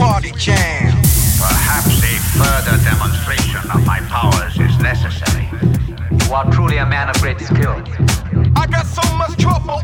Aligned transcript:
party 0.00 0.32
jam. 0.32 0.96
Perhaps 1.36 2.00
a 2.00 2.16
further 2.40 2.82
demonstration 2.82 3.70
of 3.70 3.84
my 3.84 4.00
powers 4.08 4.58
is 4.58 4.74
necessary. 4.78 5.46
You 6.24 6.34
are 6.34 6.50
truly 6.50 6.78
a 6.78 6.86
man 6.86 7.10
of 7.10 7.20
great 7.20 7.38
skill. 7.38 7.76
I 8.56 8.66
got 8.66 8.86
so 8.86 9.04
much 9.16 9.36
trouble 9.36 9.82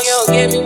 Make 0.00 0.08
I 0.08 0.32
give 0.32 0.54
you 0.54 0.62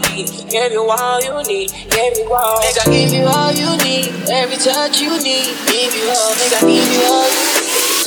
need, 0.00 0.50
give 0.50 0.72
you 0.72 0.90
all 0.90 1.20
you 1.22 1.42
need, 1.46 1.70
give 1.70 2.18
you 2.18 2.32
all. 2.34 2.60
Nigga, 2.60 2.84
give 2.90 3.12
you 3.12 3.24
all 3.26 3.52
you 3.52 3.76
need, 3.78 4.10
every 4.28 4.56
touch 4.56 5.00
you 5.00 5.22
need. 5.22 5.54
Give 5.70 5.94
you 5.94 6.08
all, 6.10 6.34
I 6.34 6.60
give 6.66 6.90
you 6.90 7.02
all 7.06 7.30
you 7.30 7.44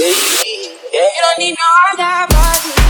need. 0.04 0.76
Yeah. 0.92 1.00
You 1.00 1.22
don't 1.24 1.40
need 1.40 1.56
no 1.56 2.04
other 2.04 2.28
body. 2.28 2.86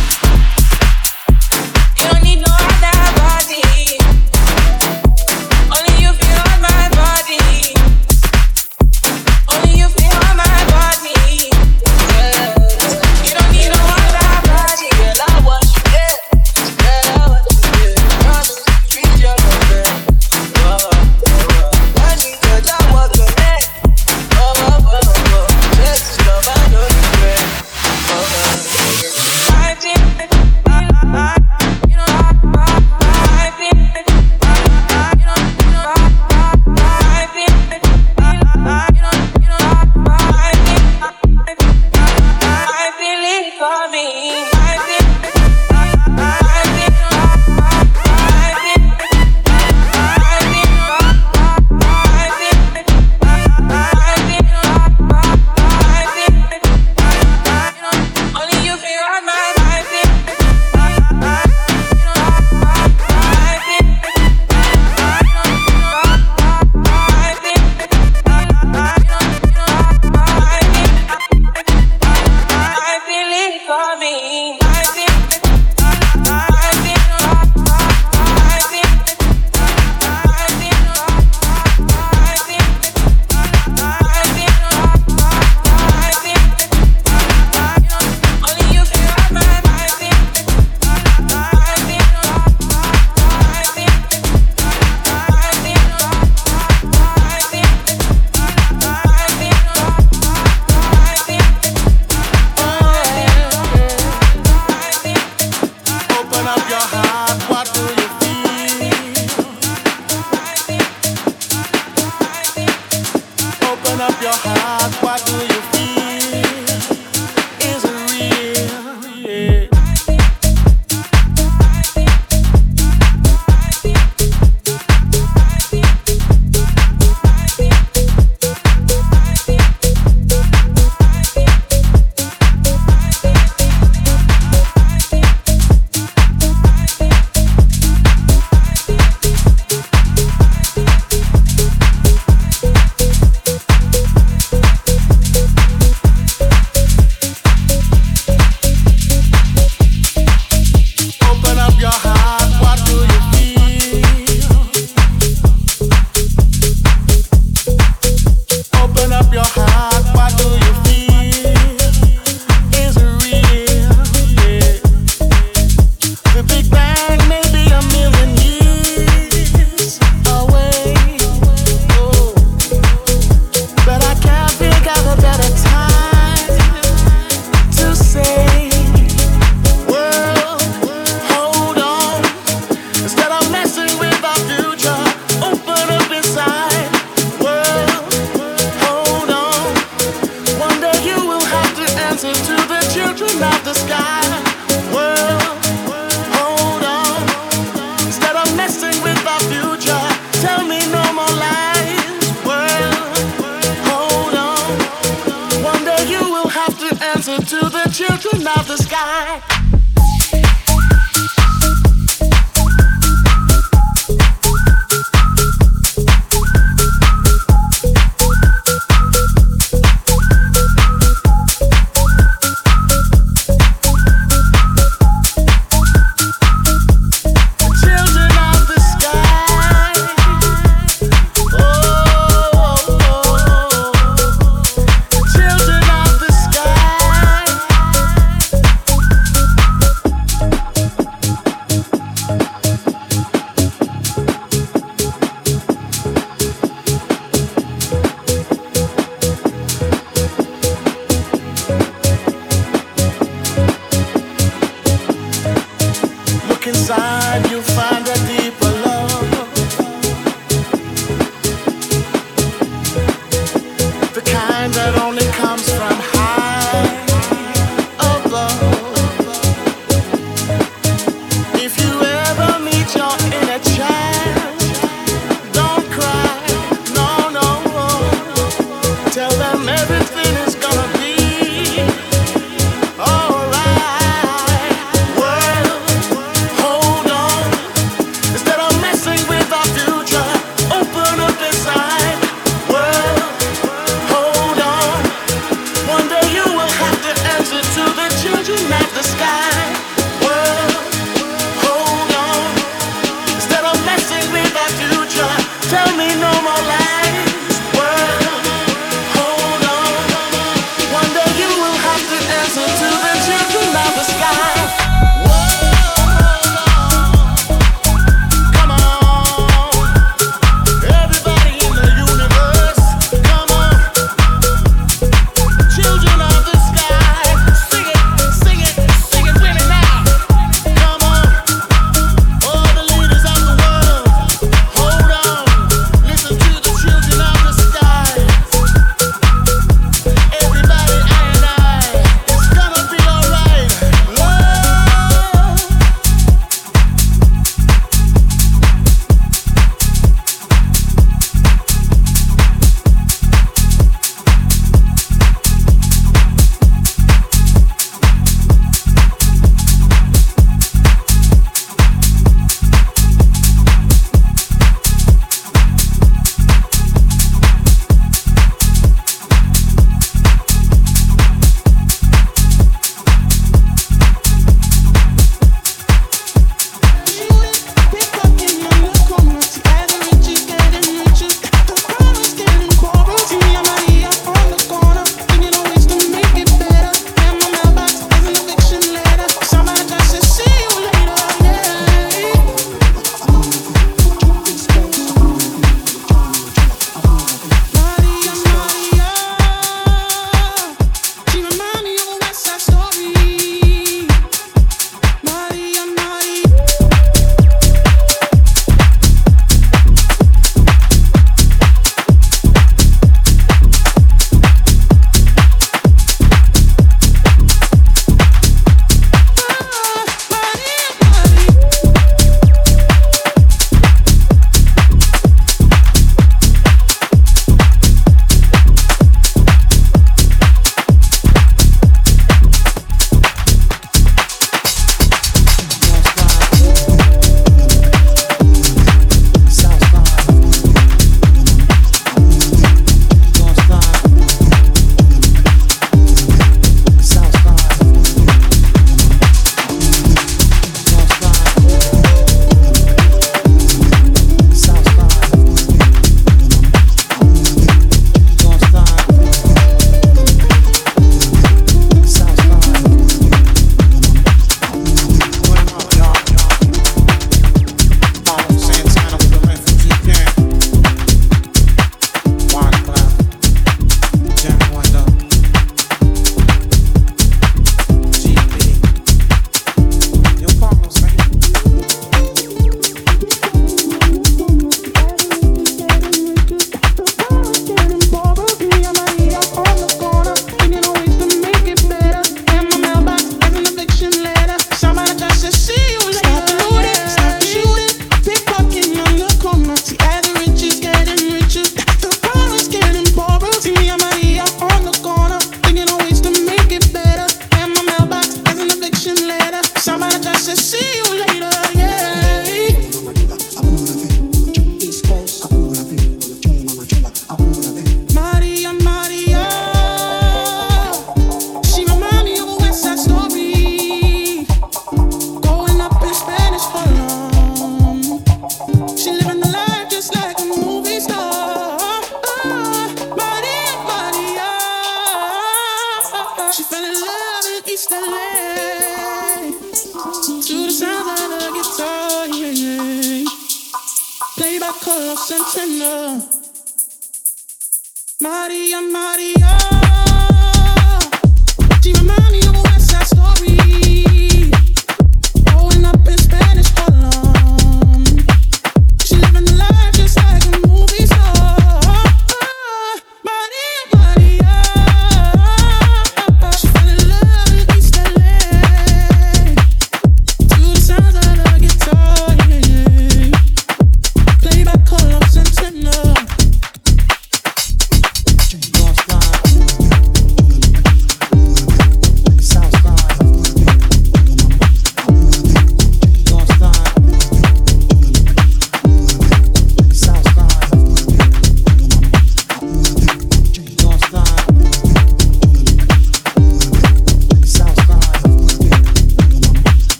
up 106.47 106.69
your 106.69 106.79
heart. 106.79 107.24